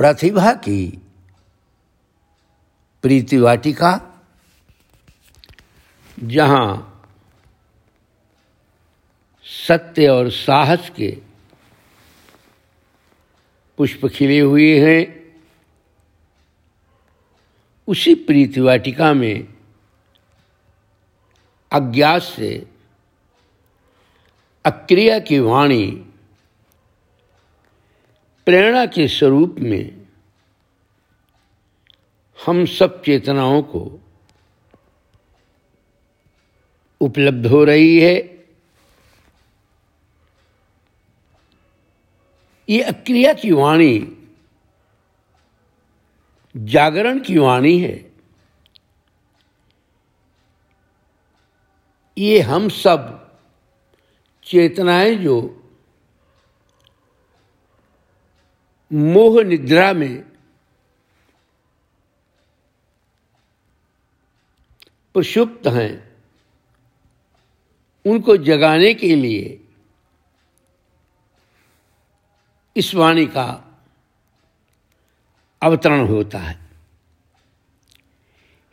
[0.00, 1.02] प्रतिभा की।
[3.02, 4.22] प्रीति वाटिका,
[6.22, 7.02] जहाँ
[9.44, 11.18] सत्य और साहस के
[13.76, 15.32] पुष्प खिले हुए हैं,
[17.88, 19.54] उसी प्रीति वाटिका में
[21.72, 22.66] अज्ञात से
[24.64, 26.09] अक्रिया की वाणी
[28.50, 30.06] प्रेरणा के स्वरूप में
[32.46, 34.00] हम सब चेतनाओं को
[37.00, 38.14] उपलब्ध हो रही है।
[42.68, 44.16] ये अक्रिया की वाणी,
[46.56, 48.12] जागरण की वाणी है।
[52.18, 53.30] ये हम सब
[54.42, 55.59] चेतनाएँ जो
[58.92, 60.22] मोह निद्रा में
[65.14, 66.10] प्रषुप्त हैं।
[68.06, 69.60] उनको जगाने के लिए
[72.76, 73.78] इस वाणी का
[75.62, 76.60] अवतरण होता है।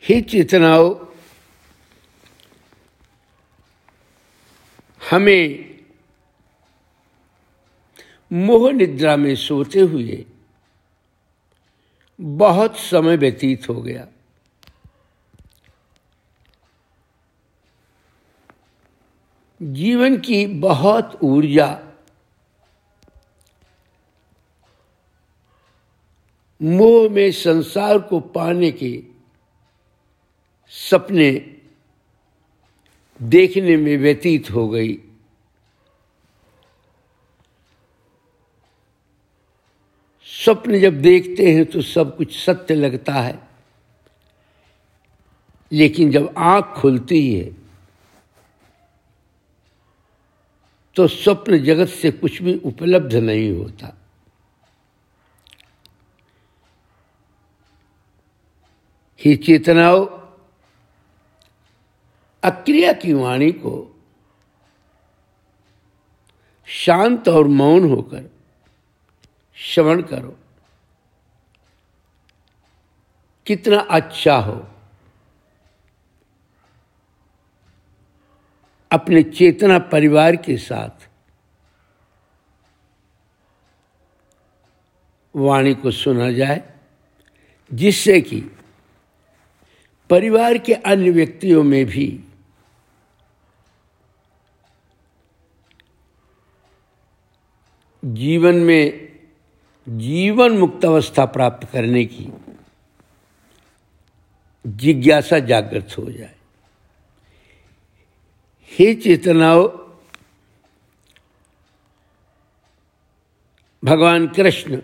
[0.02, 1.06] हे चेतनाओं,
[5.10, 5.67] हमें
[8.32, 10.26] मोह निद्रा में सोते हुए
[12.20, 14.06] बहुत समय व्यतीत हो गया।
[19.62, 21.68] जीवन की बहुत ऊर्जा
[26.62, 29.02] मोह में संसार को पाने के
[30.70, 31.56] सपने
[33.22, 34.98] देखने में व्यतीत हो गई।
[40.38, 43.38] स्वप्न जब देखते हैं तो सब कुछ सत्य लगता है।
[45.72, 47.50] लेकिन जब आँख खुलती है
[50.96, 53.94] तो स्वप्न जगत से कुछ भी उपलब्ध नहीं होता।
[59.20, 60.06] ही चेतनाओं,
[62.42, 63.74] अक्रिया की वाणी को
[66.68, 68.28] शांत और मौन होकर
[69.58, 70.38] श्रवण करो।
[73.46, 74.68] कितना अच्छा हो।
[78.92, 81.08] अपने चेतना परिवार के साथ
[85.36, 86.72] वाणी को सुना जाए,
[87.72, 88.40] जिससे कि
[90.10, 92.24] परिवार के अन्य व्यक्तियों में भी
[98.04, 99.07] जीवन में
[99.88, 102.28] जीवन मुक्त अवस्था प्राप्त करने की
[104.66, 106.34] जिज्ञासा जागृत हो जाए।
[108.70, 109.68] हे चेतनाओं,
[113.84, 114.82] भगवान कृष्ण,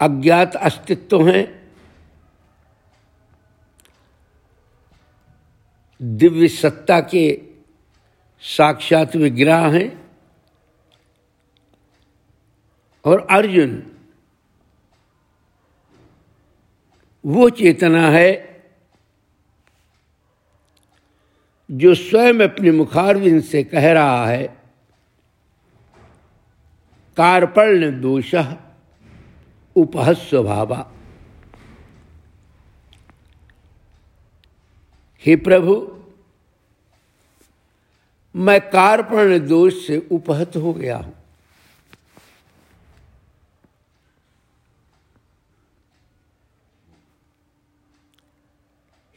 [0.00, 1.72] अज्ञात अस्तित्व हैं,
[6.02, 7.42] दिव्य सत्ता के
[8.40, 10.05] साक्षात विग्रह हैं
[13.06, 13.82] और अर्जुन,
[17.24, 18.30] वो चेतना है
[21.70, 24.46] जो स्वयं अपने मुखारविंद से कह रहा है,
[27.16, 28.34] कार्पण्य दोष
[29.76, 30.78] उपहस्वभावा
[35.24, 35.74] हे प्रभु,
[38.34, 41.14] मैं कार्पण्य दोष से उपहत हो गया हूँ।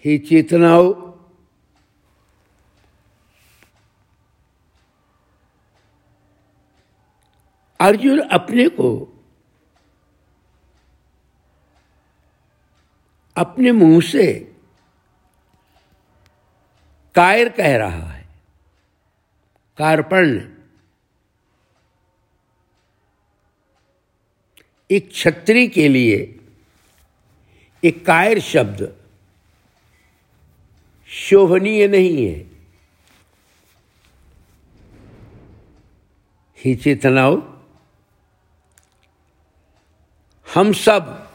[0.05, 0.93] हे चेतनाओं।
[7.79, 9.15] अर्जुन अपने को
[13.37, 14.55] अपने मुँह से
[17.15, 18.27] कायर कह रहा है।
[19.77, 20.57] कार्पण्य
[24.91, 26.39] एक छत्री के लिए
[27.83, 28.98] एक कायर शब्द
[31.09, 32.51] शोभनीय नहीं है।
[36.65, 37.41] ही चेतनाओं,
[40.53, 41.29] हम सब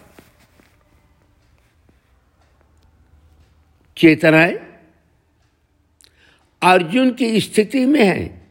[3.97, 4.55] चेतनाएँ
[6.63, 8.49] अर्जुन की स्थिति में है।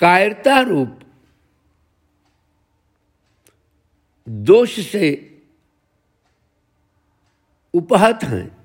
[0.00, 1.00] कायरता रूप
[4.28, 5.27] दोष से
[7.78, 8.58] उपहत हैं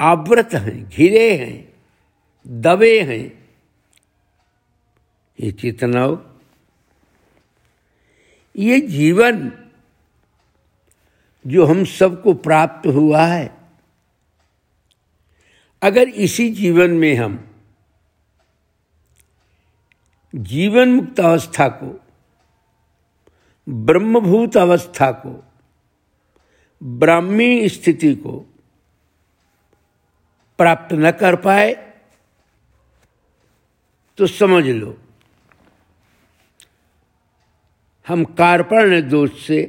[0.00, 1.72] आवृत हैं, घिरे हैं,
[2.46, 3.24] दबे हैं।
[5.38, 6.16] ये चेतनाओं,
[8.54, 9.52] ये जीवन
[11.44, 13.46] जो हम सबको प्राप्त हुआ है,
[15.82, 17.38] अगर इसी जीवन में हम
[20.34, 21.98] जीवन मुक्त अवस्था को,
[23.68, 25.32] ब्रह्मभूत अवस्था को
[26.82, 28.38] ब्राह्मी स्थिति को
[30.58, 31.72] प्राप्त न कर पाए
[34.18, 34.96] तो समझ लो,
[38.06, 39.62] हम कार्पण्य दोष से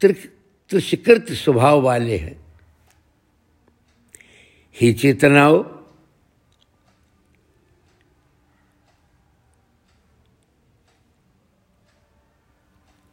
[0.00, 2.36] त्रिष्कृत स्वभाव वाले हैं।
[4.76, 5.62] ही चेतनाओं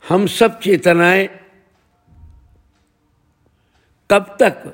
[0.10, 1.28] हम सब चेतनाएँ
[4.12, 4.74] कब तक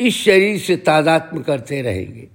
[0.00, 2.28] इस शरीर से तादात्म करते रहेंगे?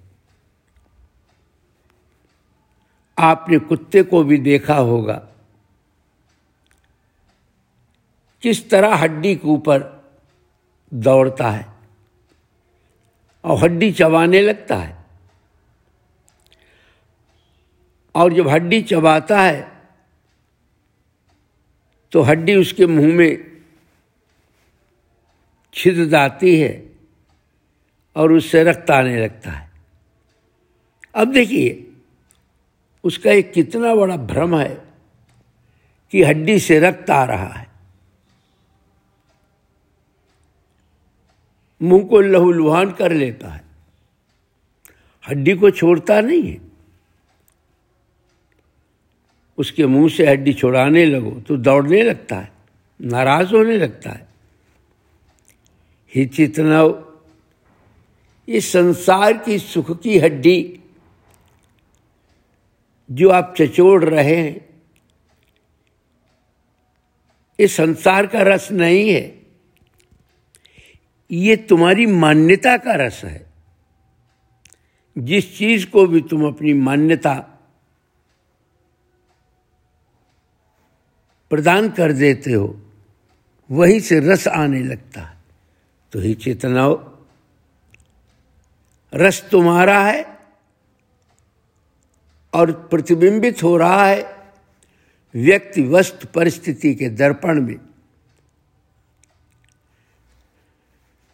[3.19, 5.27] आपने कुत्ते को भी देखा होगा।
[8.41, 10.03] किस तरह हड्डी के ऊपर
[10.93, 11.73] दौड़ता है
[13.43, 15.00] और हड्डी चबाने लगता है।
[18.15, 19.71] और जब हड्डी चबाता है
[22.11, 23.61] तो हड्डी उसके मुँह में
[25.73, 26.91] छिद जाती है
[28.15, 29.71] और उससे रक्त आने लगता है।
[31.15, 31.87] अब देखिए,
[33.03, 34.81] उसका एक कितना बड़ा भ्रम है
[36.11, 37.67] कि हड्डी से रक्त आ रहा है।
[41.81, 43.63] मुँह को लहूलुहान कर लेता है।
[45.29, 46.70] हड्डी को छोड़ता नहीं है।
[49.57, 52.51] उसके मुँह से हड्डी छोड़ाने लगो तो दौड़ने लगता है,
[53.01, 54.27] नाराज़ होने लगता है।
[56.15, 56.81] ही चेतना
[58.49, 60.79] ये संसार की सुख की हड्डी
[63.11, 64.65] जो आप चचोड़ रहे हैं,
[67.59, 69.41] ये संसार का रस नहीं है।
[71.31, 73.45] ये तुम्हारी मान्यता का रस है।
[75.17, 77.50] जिस चीज़ को भी तुम अपनी मान्यता
[81.51, 82.81] प्रदान कर देते हो,
[83.71, 85.37] वहीं से रस आने लगता है।
[86.13, 86.97] तो ही चेतनाओं
[89.13, 90.39] रस तुम्हारा है
[92.53, 94.23] और प्रतिबिंबित हो रहा है
[95.35, 97.77] व्यक्ति वस्तु परिस्थिति के दर्पण में।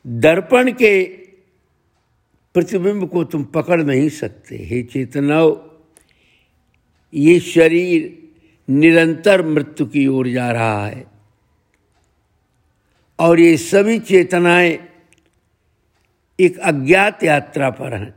[0.07, 1.03] दर्पण के
[2.55, 5.55] प्रतिबिंब को तुम पकड़ नहीं सकते। हे चेतनाओं
[7.13, 8.26] ये शरीर
[8.69, 11.07] निरंतर मृत्यु की ओर जा रहा है।
[13.19, 14.79] और ये सभी चेतनाएँ
[16.39, 18.15] एक अज्ञात यात्रा पर हैं।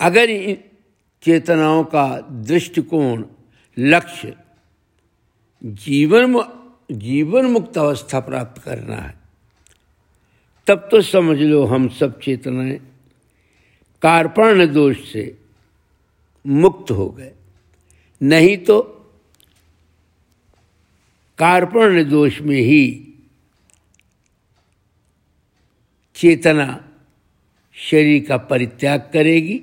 [0.00, 0.56] अगर इन
[1.22, 3.24] चेतनाओं का दृष्टिकोण,
[3.78, 4.36] लक्ष्य
[5.64, 6.44] जीवन
[6.92, 9.14] जीवन मुक्त अवस्था प्राप्त करना है,
[10.66, 12.78] तब तो समझ लो हम सब चेतनाएँ
[14.02, 15.38] कार्पण्य दोष से
[16.46, 17.32] मुक्त हो गए।
[18.22, 18.80] नहीं तो
[21.38, 23.04] कार्पण्य दोष में ही
[26.14, 26.88] चेतना
[27.74, 29.60] शरीर का परित्याग करेगी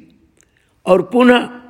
[0.86, 1.62] और पुनः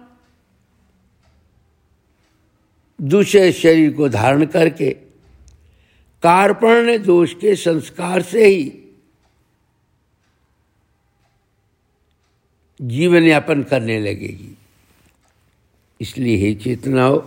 [3.01, 4.91] दूसरे शरीर को धारण करके
[6.23, 8.81] कार्पण्य दोष के संस्कार से ही
[12.81, 14.55] जीवन यापन करने लगेगी।
[16.01, 17.19] इसलिए हे चेतनाओं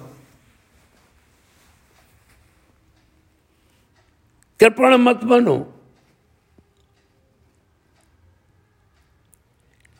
[4.60, 5.56] कृपण मत बनो।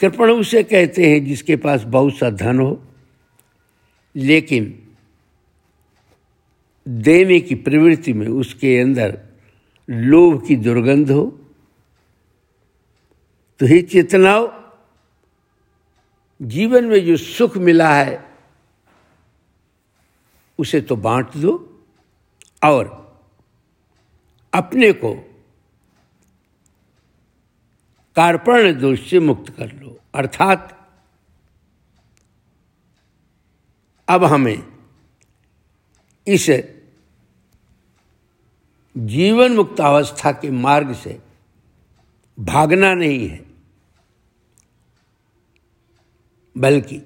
[0.01, 2.83] कृपण उसे कहते हैं जिसके पास बहुत सा धन हो,
[4.17, 4.91] लेकिन
[6.87, 9.19] देने की प्रवृत्ति में उसके अंदर
[9.89, 11.27] लोभ की दुर्गंध हो।
[13.61, 14.49] तो ही चेतनाओं,
[16.41, 18.28] जीवन में जो सुख मिला है
[20.59, 21.53] उसे तो बांट दो
[22.65, 22.87] और
[24.53, 25.15] अपने को
[28.17, 30.75] कार्पण्य दोष से मुक्त कर लो। अर्थात
[34.09, 34.63] अब हमें
[36.27, 36.47] इस
[38.97, 41.19] जीवन मुक्त अवस्था के मार्ग से
[42.39, 43.41] भागना नहीं है,
[46.57, 47.01] बल्कि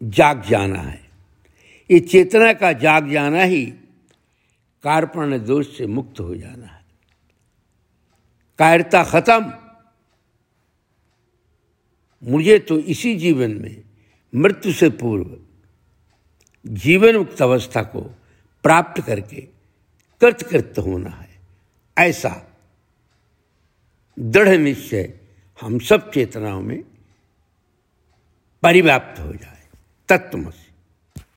[0.00, 1.11] जाग जाना है।
[1.92, 3.66] ये चेतना का जाग जाना ही
[4.82, 6.84] कार्पण्य दोष से मुक्त हो जाना है।
[8.58, 9.54] कायरता खत्म।
[12.22, 13.82] मुझे तो इसी जीवन में
[14.34, 15.38] मृत्यु से पूर्व
[16.66, 18.00] जीवन मुक्त अवस्था को
[18.62, 19.40] प्राप्त करके
[20.20, 21.40] कृतकृत होना है।
[21.98, 22.56] ऐसा
[24.18, 25.18] दृढ़ निश्चय
[25.60, 26.84] हम सब चेतनाओं में
[28.62, 29.68] परिव्याप्त हो जाए।
[30.08, 30.71] तत्वमसी।